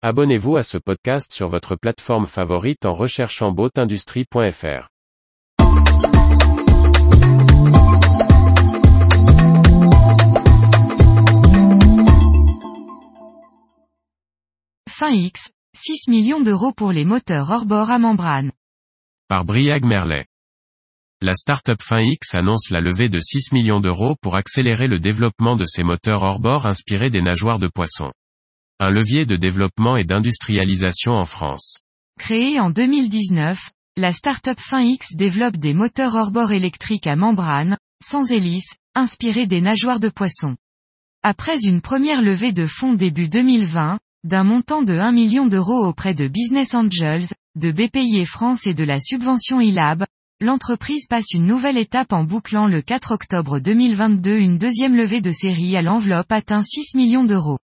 [0.00, 4.88] Abonnez-vous à ce podcast sur votre plateforme favorite en recherchant boatindustrie.fr.
[14.88, 18.52] Fin X, 6 millions d'euros pour les moteurs hors-bord à membrane.
[19.26, 20.26] Par Briag Merlet.
[21.20, 25.56] La startup Fin X annonce la levée de 6 millions d'euros pour accélérer le développement
[25.56, 28.12] de ses moteurs hors-bord inspirés des nageoires de poisson.
[28.80, 31.78] Un levier de développement et d'industrialisation en France.
[32.20, 38.30] Créée en 2019, la startup Fin X développe des moteurs hors-bord électriques à membrane, sans
[38.30, 40.54] hélice, inspirés des nageoires de poisson.
[41.24, 46.14] Après une première levée de fonds début 2020, d'un montant de 1 million d'euros auprès
[46.14, 47.26] de Business Angels,
[47.56, 50.04] de BPI France et de la subvention ILAB,
[50.40, 55.32] l'entreprise passe une nouvelle étape en bouclant le 4 octobre 2022 une deuxième levée de
[55.32, 57.58] série à l'enveloppe atteint 6 millions d'euros.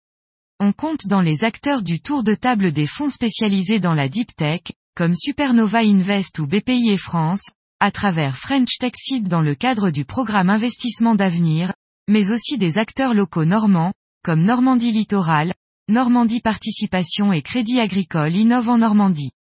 [0.60, 4.36] On compte dans les acteurs du tour de table des fonds spécialisés dans la deep
[4.36, 4.60] tech,
[4.94, 9.90] comme Supernova Invest ou BPI et France, à travers French Tech Seed dans le cadre
[9.90, 11.74] du programme Investissement d'avenir,
[12.08, 15.54] mais aussi des acteurs locaux normands, comme Normandie Littoral,
[15.88, 19.32] Normandie Participation et Crédit Agricole innove en Normandie.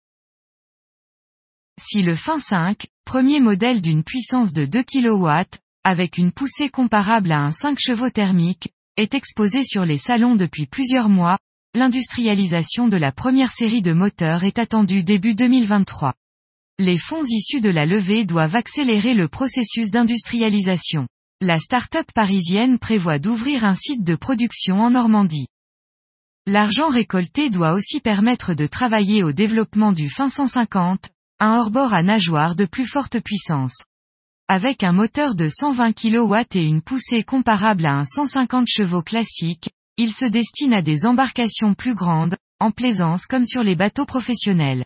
[1.79, 5.29] Si le Fin 5, premier modèle d'une puissance de 2 kW,
[5.85, 10.67] avec une poussée comparable à un 5 chevaux thermique, est exposé sur les salons depuis
[10.67, 11.39] plusieurs mois,
[11.75, 16.15] l'industrialisation de la première série de moteurs est attendue début 2023.
[16.79, 21.07] Les fonds issus de la levée doivent accélérer le processus d'industrialisation.
[21.41, 25.48] La start-up parisienne prévoit d'ouvrir un site de production en Normandie.
[26.47, 32.03] L'argent récolté doit aussi permettre de travailler au développement du fin 150, un hors-bord à
[32.03, 33.85] nageoire de plus forte puissance.
[34.55, 39.70] Avec un moteur de 120 kW et une poussée comparable à un 150 chevaux classique,
[39.97, 44.84] il se destine à des embarcations plus grandes, en plaisance comme sur les bateaux professionnels.